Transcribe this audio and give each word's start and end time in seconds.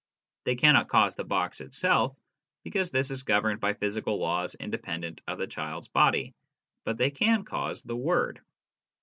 They 0.45 0.55
cannot 0.55 0.89
cause 0.89 1.13
the 1.13 1.23
box 1.23 1.61
itself, 1.61 2.15
because 2.63 2.89
this 2.89 3.11
is 3.11 3.21
governed 3.21 3.59
by 3.59 3.75
physical 3.75 4.17
laws 4.17 4.55
independent 4.55 5.21
of 5.27 5.37
the 5.37 5.45
child's 5.45 5.89
body; 5.89 6.33
but 6.85 6.97
they 6.97 7.11
can 7.11 7.45
cause 7.45 7.83
the 7.83 7.95
word. 7.95 8.41